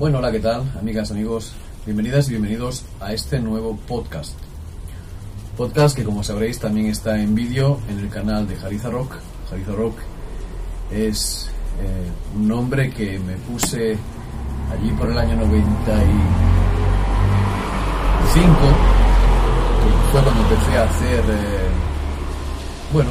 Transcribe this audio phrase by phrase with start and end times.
[0.00, 0.62] Bueno, hola, ¿qué tal?
[0.80, 1.52] Amigas, amigos,
[1.84, 4.32] bienvenidas y bienvenidos a este nuevo podcast.
[5.58, 9.16] Podcast que, como sabréis, también está en vídeo en el canal de Jariza Rock.
[9.50, 9.98] Jariza Rock
[10.90, 11.50] es
[11.82, 13.98] eh, un nombre que me puse
[14.72, 15.68] allí por el año 95,
[19.82, 21.68] que fue cuando empecé a hacer, eh,
[22.94, 23.10] bueno,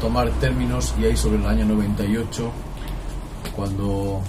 [0.00, 2.52] tomar términos y ahí sobre el año 98,
[3.56, 4.22] cuando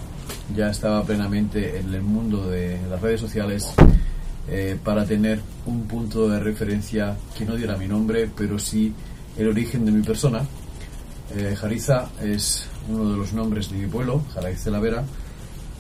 [0.56, 3.74] ya estaba plenamente en el mundo de las redes sociales
[4.50, 8.94] eh, para tener un punto de referencia que no diera mi nombre, pero sí
[9.38, 10.46] el origen de mi persona.
[11.36, 15.04] Eh, Jariza es uno de los nombres de mi pueblo, Jaraíz de la Vera,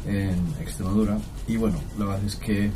[0.05, 1.18] en Extremadura.
[1.48, 2.72] Y bueno, la verdad es que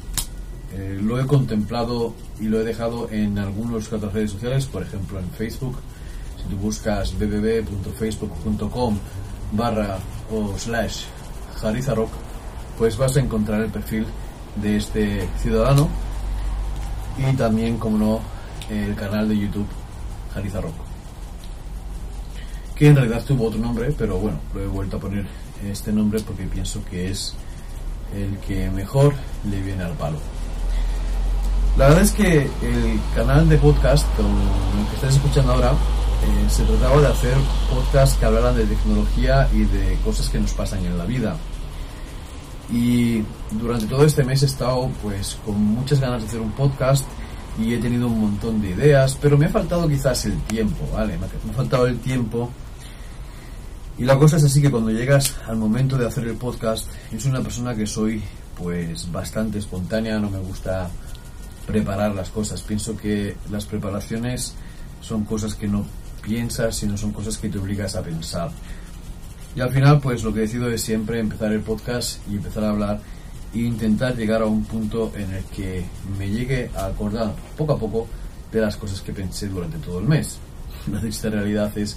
[0.74, 5.20] eh, lo he contemplado y lo he dejado en algunas otras redes sociales, por ejemplo
[5.20, 5.78] en Facebook.
[6.42, 8.98] Si tú buscas www.facebook.com
[9.54, 9.98] barra
[10.32, 11.06] o slash
[11.62, 12.10] Jariza Rock,
[12.78, 14.06] pues vas a encontrar el perfil
[14.56, 15.90] de este ciudadano
[17.18, 18.20] y también, como no,
[18.70, 19.68] el canal de YouTube
[20.34, 20.76] Jariza Rock,
[22.76, 25.26] que en realidad tuvo otro nombre, pero bueno, lo he vuelto a poner
[25.64, 27.34] este nombre porque pienso que es
[28.14, 29.14] el que mejor
[29.50, 30.18] le viene al palo.
[31.78, 35.74] La verdad es que el canal de podcast, con el que estás escuchando ahora,
[36.24, 37.36] eh, se trataba de hacer
[37.70, 41.36] podcasts que hablaran de tecnología y de cosas que nos pasan en la vida.
[42.72, 47.06] Y durante todo este mes he estado pues con muchas ganas de hacer un podcast
[47.60, 51.18] y he tenido un montón de ideas, pero me ha faltado quizás el tiempo, ¿vale?
[51.18, 52.50] Me ha faltado el tiempo.
[53.98, 57.20] Y la cosa es así que cuando llegas al momento de hacer el podcast, yo
[57.20, 58.22] soy una persona que soy
[58.58, 60.90] pues bastante espontánea, no me gusta
[61.66, 62.62] preparar las cosas.
[62.62, 64.56] Pienso que las preparaciones
[65.02, 65.86] son cosas que no
[66.26, 68.50] piensas, sino son cosas que te obligas a pensar.
[69.56, 72.72] Y al final, pues lo que decido es siempre empezar el podcast y empezar a
[72.72, 73.00] hablar
[73.54, 75.86] e intentar llegar a un punto en el que
[76.18, 78.08] me llegue a acordar poco a poco
[78.52, 80.40] de las cosas que pensé durante todo el mes.
[80.92, 81.96] La triste realidad es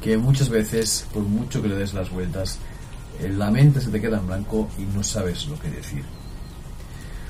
[0.00, 2.58] que muchas veces, por mucho que le des las vueltas,
[3.20, 6.04] eh, la mente se te queda en blanco y no sabes lo que decir.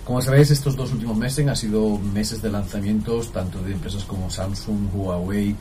[0.04, 4.30] Como sabéis, estos dos últimos meses han sido meses de lanzamientos tanto de empresas como
[4.30, 5.54] Samsung, Huawei,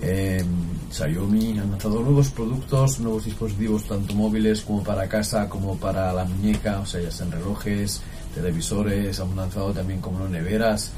[0.00, 0.44] eh,
[0.90, 6.24] Xiaomi han lanzado nuevos productos, nuevos dispositivos, tanto móviles como para casa, como para la
[6.24, 8.02] muñeca, o sea, ya sean relojes,
[8.34, 10.92] televisores, han lanzado también como neveras,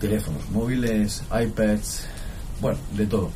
[0.00, 2.04] teléfonos móviles, iPads,
[2.60, 3.30] bueno, de todo.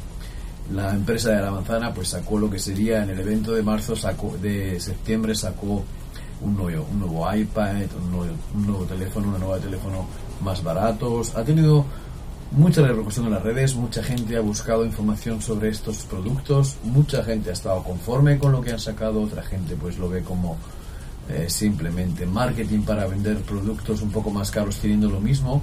[0.73, 3.97] La empresa de la manzana pues sacó lo que sería en el evento de marzo,
[3.97, 5.85] sacó, de septiembre sacó
[6.41, 10.07] un nuevo, un nuevo iPad, un nuevo, un nuevo teléfono, una nueva teléfono
[10.41, 11.35] más baratos.
[11.37, 11.85] Ha tenido
[12.53, 17.51] mucha repercusión en las redes, mucha gente ha buscado información sobre estos productos, mucha gente
[17.51, 20.59] ha estado conforme con lo que han sacado, otra gente pues lo ve como
[21.31, 25.63] eh, simplemente marketing para vender productos un poco más caros teniendo lo mismo,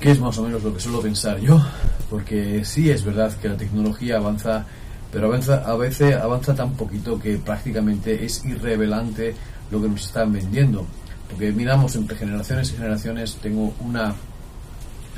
[0.00, 1.60] que es más o menos lo que suelo pensar yo,
[2.08, 4.64] porque sí es verdad que la tecnología avanza,
[5.12, 9.34] pero avanza, a veces avanza tan poquito que prácticamente es irrevelante
[9.70, 10.86] lo que nos están vendiendo.
[11.28, 14.14] Porque miramos entre generaciones y generaciones, tengo una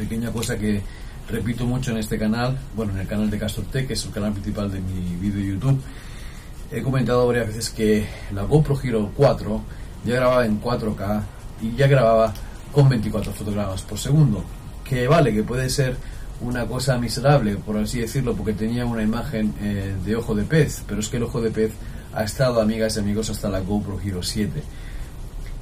[0.01, 0.81] pequeña cosa que
[1.29, 4.33] repito mucho en este canal, bueno, en el canal de Tech, que es el canal
[4.33, 5.81] principal de mi vídeo YouTube.
[6.73, 9.63] He comentado varias veces que la GoPro Hero 4
[10.07, 11.23] ya grababa en 4K
[11.63, 12.33] y ya grababa
[12.73, 14.43] con 24 fotogramas por segundo.
[14.85, 15.97] Que vale, que puede ser
[16.41, 20.83] una cosa miserable, por así decirlo, porque tenía una imagen eh, de ojo de pez,
[20.89, 21.73] pero es que el ojo de pez
[22.15, 24.63] ha estado, amigas y amigos, hasta la GoPro Hero 7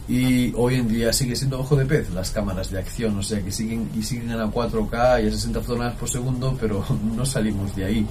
[0.09, 3.43] y hoy en día sigue siendo ojo de pez las cámaras de acción, o sea
[3.43, 6.83] que siguen y siguen a 4K y a 60 fotogramas por segundo, pero
[7.17, 8.07] no salimos de ahí.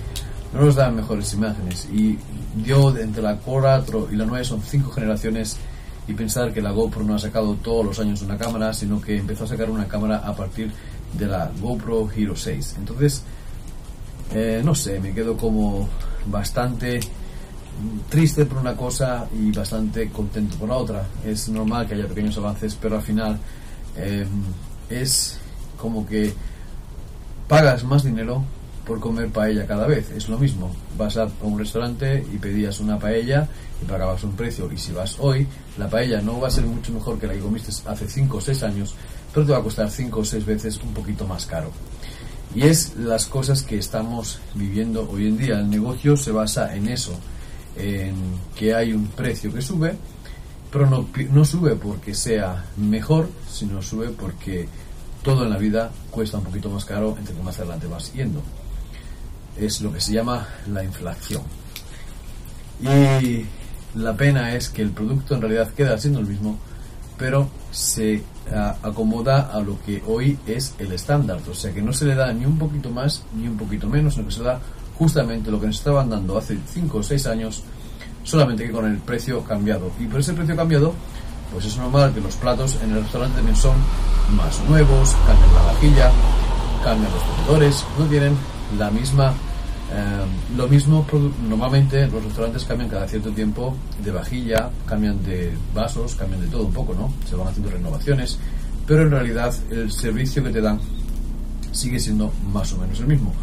[0.53, 1.89] No nos dan mejores imágenes.
[1.91, 2.17] Y
[2.63, 5.57] yo, entre la 4 y la 9 son 5 generaciones
[6.07, 9.17] y pensar que la GoPro no ha sacado todos los años una cámara, sino que
[9.17, 10.71] empezó a sacar una cámara a partir
[11.17, 12.75] de la GoPro Hero 6.
[12.77, 13.23] Entonces,
[14.33, 15.89] eh, no sé, me quedo como
[16.27, 16.99] bastante
[18.09, 21.07] triste por una cosa y bastante contento por la otra.
[21.25, 23.37] Es normal que haya pequeños avances, pero al final
[23.95, 24.27] em,
[24.89, 25.37] es
[25.77, 26.33] como que
[27.47, 28.43] pagas más dinero
[28.85, 30.09] por comer paella cada vez.
[30.11, 30.71] Es lo mismo.
[30.97, 33.47] Vas a un restaurante y pedías una paella
[33.81, 34.71] y pagabas un precio.
[34.71, 35.45] Y si vas hoy,
[35.77, 38.41] la paella no va a ser mucho mejor que la que comiste hace 5 o
[38.41, 38.95] 6 años,
[39.33, 41.71] pero te va a costar 5 o 6 veces un poquito más caro.
[42.55, 45.59] Y es las cosas que estamos viviendo hoy en día.
[45.59, 47.13] El negocio se basa en eso
[47.77, 48.15] en
[48.55, 49.95] que hay un precio que sube,
[50.71, 54.67] pero no, no sube porque sea mejor, sino sube porque
[55.23, 58.41] todo en la vida cuesta un poquito más caro entre que más adelante vas yendo.
[59.57, 61.41] Es lo que se llama la inflación.
[62.81, 63.45] Y
[63.95, 66.59] la pena es que el producto en realidad queda siendo el mismo,
[67.17, 68.23] pero se
[68.83, 71.39] acomoda a lo que hoy es el estándar.
[71.49, 74.13] O sea que no se le da ni un poquito más ni un poquito menos,
[74.13, 74.59] sino que se da
[74.97, 77.63] justamente lo que nos estaban dando hace 5 o 6 años,
[78.23, 79.91] solamente que con el precio cambiado.
[79.99, 80.93] Y por ese precio cambiado,
[81.51, 83.75] pues es normal que los platos en el restaurante también son
[84.35, 86.11] más nuevos, cambian la vajilla,
[86.83, 88.35] cambian los comedores, no tienen
[88.77, 89.33] la misma
[89.89, 90.25] eh,
[90.57, 91.05] lo mismo,
[91.47, 96.65] normalmente los restaurantes cambian cada cierto tiempo de vajilla, cambian de vasos, cambian de todo
[96.65, 97.13] un poco, ¿no?
[97.27, 98.37] Se van haciendo renovaciones,
[98.85, 100.79] pero en realidad el servicio que te dan
[101.71, 103.33] sigue siendo más o menos el mismo.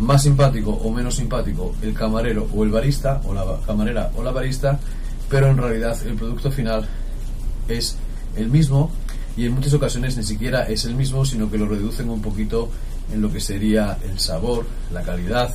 [0.00, 4.30] Más simpático o menos simpático el camarero o el barista, o la camarera o la
[4.30, 4.78] barista,
[5.28, 6.88] pero en realidad el producto final
[7.68, 7.96] es
[8.36, 8.90] el mismo
[9.36, 12.68] y en muchas ocasiones ni siquiera es el mismo, sino que lo reducen un poquito
[13.12, 15.54] en lo que sería el sabor, la calidad,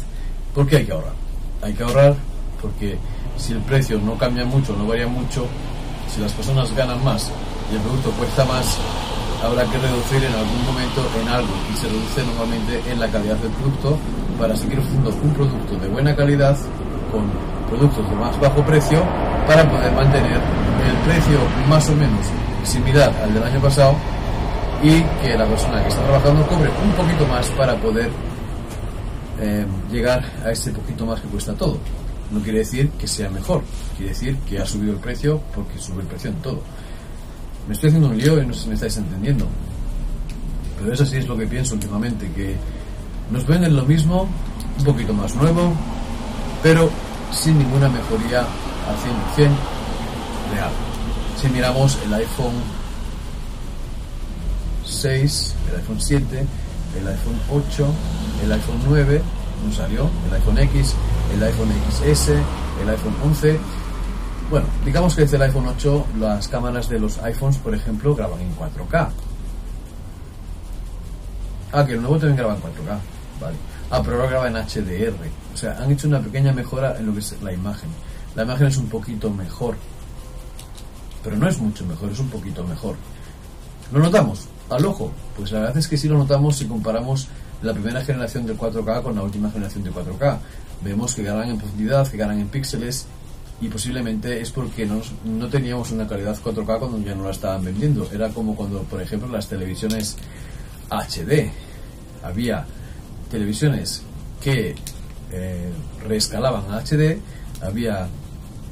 [0.56, 1.14] ¿Por qué hay que ahorrar?
[1.62, 2.16] Hay que ahorrar
[2.62, 2.98] porque
[3.38, 5.46] si el precio no cambia mucho, no varía mucho,
[6.08, 7.30] si las personas ganan más
[7.70, 8.78] y el producto cuesta más,
[9.44, 13.36] habrá que reducir en algún momento en algo y se reduce normalmente en la calidad
[13.36, 13.98] del producto
[14.40, 16.58] para seguir ofreciendo un producto de buena calidad
[17.12, 17.24] con
[17.70, 19.04] productos de más bajo precio
[19.48, 22.26] para poder mantener el precio más o menos
[22.64, 23.96] similar al del año pasado
[24.84, 28.10] y que la persona que está trabajando cobre un poquito más para poder
[29.40, 31.78] eh, llegar a ese poquito más que cuesta todo.
[32.32, 33.64] No quiere decir que sea mejor,
[33.98, 36.62] quiere decir que ha subido el precio porque sube el precio en todo.
[37.68, 39.48] Me estoy haciendo un lío y no sé si me estáis entendiendo.
[40.80, 42.56] Pero eso sí es lo que pienso últimamente, que
[43.32, 44.28] nos venden lo mismo,
[44.80, 45.74] un poquito más nuevo,
[46.62, 46.90] pero
[47.32, 48.96] sin ninguna mejoría al
[49.38, 49.50] 100%
[50.54, 50.72] real.
[51.42, 52.54] Si miramos el iPhone
[54.86, 56.46] 6, el iPhone 7,
[57.00, 57.88] el iPhone 8,
[58.44, 59.22] el iPhone 9,
[59.66, 60.96] no salió, el iPhone X,
[61.34, 63.60] el iPhone XS, el iPhone 11.
[64.50, 68.40] Bueno, digamos que desde el iPhone 8 las cámaras de los iPhones, por ejemplo, graban
[68.40, 69.10] en 4K.
[71.72, 73.15] Ah, que el nuevo también graba en 4K.
[73.40, 73.58] Vale.
[73.92, 75.16] Ah, ahora graba en HDR.
[75.54, 77.90] O sea, han hecho una pequeña mejora en lo que es la imagen.
[78.36, 79.76] La imagen es un poquito mejor.
[81.24, 82.96] Pero no es mucho mejor, es un poquito mejor.
[83.92, 84.48] ¿Lo notamos?
[84.70, 85.12] Al ojo.
[85.36, 87.28] Pues la verdad es que sí lo notamos si comparamos
[87.62, 90.38] la primera generación del 4K con la última generación de 4K.
[90.84, 93.08] Vemos que ganan en profundidad, que ganan en píxeles
[93.62, 97.64] y posiblemente es porque no, no teníamos una calidad 4K cuando ya no la estaban
[97.64, 98.10] vendiendo.
[98.12, 100.18] Era como cuando, por ejemplo, las televisiones
[100.90, 101.50] HD.
[102.24, 102.66] Había
[103.30, 104.04] televisiones
[104.42, 104.76] que
[105.32, 105.70] eh,
[106.08, 107.20] reescalaban a HD,
[107.62, 108.08] había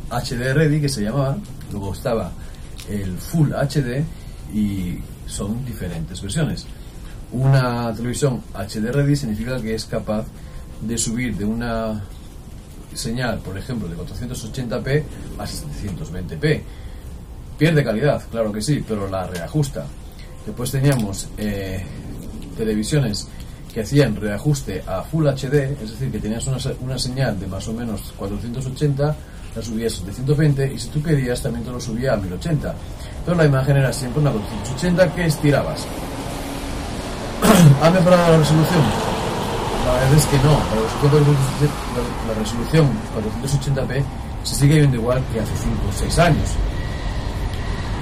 [0.09, 1.37] HD Ready que se llamaba,
[1.71, 2.31] luego estaba
[2.89, 4.03] el Full HD
[4.53, 6.65] y son diferentes versiones.
[7.31, 10.25] Una televisión HD Ready significa que es capaz
[10.81, 12.03] de subir de una
[12.93, 15.03] señal, por ejemplo, de 480p
[15.39, 16.61] a 720p.
[17.57, 19.85] Pierde calidad, claro que sí, pero la reajusta.
[20.45, 21.83] Después teníamos eh,
[22.57, 23.27] televisiones
[23.73, 27.67] que hacían reajuste a Full HD, es decir, que tenías una, una, señal de más
[27.67, 29.15] o menos 480,
[29.55, 32.75] la subías a 720 y si tú querías también te lo subía a 1080.
[33.25, 35.85] Pero la imagen era siempre una 480 que estirabas.
[37.81, 38.81] ¿Ha mejorado la resolución?
[39.85, 40.59] La verdad es que no.
[42.27, 42.89] La resolución
[43.41, 44.03] 480p
[44.43, 46.49] se sigue viendo igual que hace 5 o 6 años.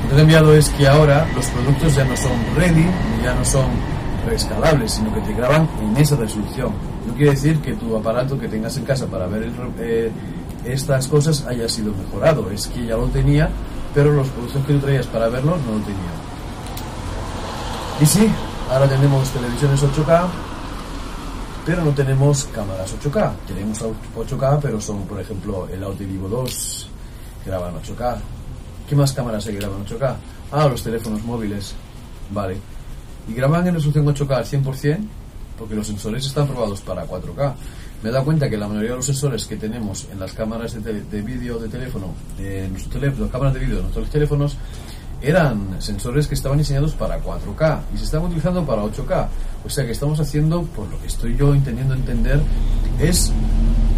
[0.03, 2.85] Lo que ha cambiado es que ahora los productos ya no son ready
[3.23, 6.71] ya no son reescalables, sino que te graban en esa resolución.
[7.07, 9.49] No quiere decir que tu aparato que tengas en casa para ver
[9.79, 10.11] eh,
[10.65, 13.49] estas cosas haya sido mejorado, es que ya lo tenía,
[13.93, 16.11] pero los productos que tú traías para verlo no lo tenía.
[17.99, 18.31] Y sí,
[18.71, 20.27] Ahora tenemos televisiones 8K,
[21.65, 23.33] pero no tenemos cámaras 8K.
[23.45, 23.83] Tenemos
[24.15, 26.89] 8K, pero son, por ejemplo, el Audi Vivo 2,
[27.43, 28.17] que graban 8K.
[28.87, 30.15] ¿Qué más cámaras que graban 8K?
[30.53, 31.75] Ah, los teléfonos móviles.
[32.29, 32.61] Vale.
[33.27, 34.99] Y graban en resolución 8K al 100%,
[35.57, 37.53] porque los sensores están probados para 4K.
[38.03, 40.73] Me he dado cuenta que la mayoría de los sensores que tenemos en las cámaras
[40.83, 44.57] de, vídeo de teléfono, de nuestro teléfono, cámaras de vídeo de nuestros teléfonos,
[45.21, 49.27] eran sensores que estaban diseñados para 4K y se estaban utilizando para 8K.
[49.63, 52.41] O sea que estamos haciendo, por lo que estoy yo intentando entender,
[52.99, 53.31] es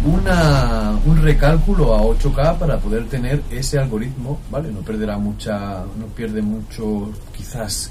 [0.04, 4.70] una, un recálculo a 8K para poder tener ese algoritmo, ¿vale?
[4.70, 7.90] No perderá mucha, no pierde mucho quizás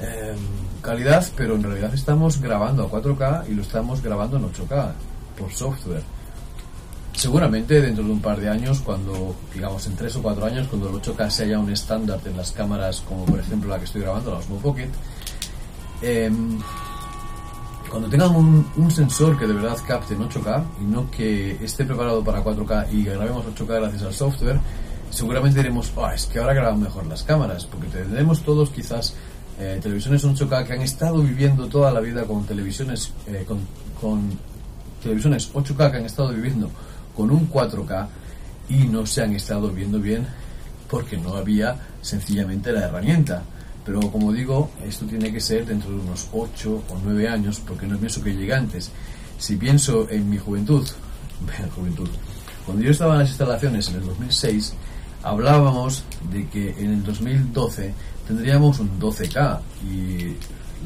[0.00, 0.36] em,
[0.84, 4.92] calidad, pero en realidad estamos grabando a 4K y lo estamos grabando en 8K
[5.36, 6.02] por software.
[7.14, 10.90] Seguramente dentro de un par de años, cuando, digamos, en tres o cuatro años, cuando
[10.90, 14.32] el 8K sea un estándar en las cámaras, como por ejemplo la que estoy grabando,
[14.32, 14.90] la Osmo Pocket,
[16.02, 16.58] em,
[17.88, 22.22] cuando tengan un, sensor que de verdad capte en 8K y no que esté preparado
[22.22, 24.58] para 4K y grabemos 8K gracias al software,
[25.10, 29.14] seguramente diremos, "Ah, es que ahora graban mejor las cámaras, porque tendremos todos quizás
[29.58, 33.60] eh, televisiones 8K que han estado viviendo toda la vida con televisiones eh, con,
[34.00, 34.38] con
[35.02, 36.70] televisiones 8K que han estado viviendo
[37.14, 38.08] con un 4K
[38.68, 40.26] y no se han estado viendo bien
[40.88, 43.42] porque no había sencillamente la herramienta.
[43.84, 47.86] Pero como digo, esto tiene que ser dentro de unos 8 o 9 años, porque
[47.86, 48.90] no pienso que llegue antes.
[49.38, 50.86] Si pienso en mi juventud,
[51.58, 52.08] en juventud,
[52.64, 54.74] cuando yo estaba en las instalaciones en el 2006,
[55.24, 57.92] hablábamos de que en el 2012
[58.28, 59.58] tendríamos un 12K
[59.90, 60.36] y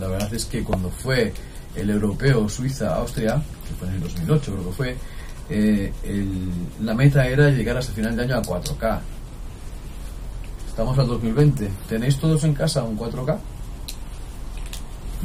[0.00, 1.32] la verdad es que cuando fue
[1.74, 4.96] el europeo Suiza-Austria, que fue en el 2008 creo que fue,
[5.50, 6.50] eh, el-
[6.84, 9.00] la meta era llegar hasta final de año a 4K.
[10.68, 11.68] Estamos al 2020.
[11.88, 13.38] ¿Tenéis todos en casa un 4K?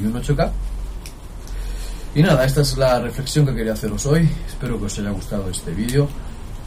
[0.01, 0.51] ¿Y un 8K?
[2.15, 4.29] Y nada, esta es la reflexión que quería haceros hoy.
[4.47, 6.07] Espero que os haya gustado este vídeo.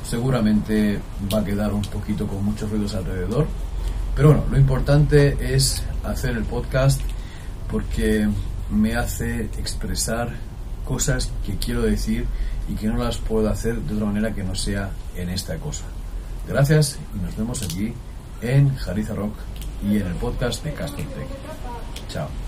[0.08, 1.00] Seguramente
[1.32, 3.46] va a quedar un poquito con muchos ruidos alrededor.
[4.14, 7.00] Pero bueno, lo importante es hacer el podcast
[7.70, 8.28] porque
[8.70, 10.30] me hace expresar
[10.84, 12.26] cosas que quiero decir
[12.68, 15.84] y que no las puedo hacer de otra manera que no sea en esta cosa.
[16.48, 17.92] Gracias y nos vemos aquí
[18.40, 19.34] en Jariza Rock
[19.82, 21.28] y en el podcast de Castor Tech.
[22.08, 22.45] Chao.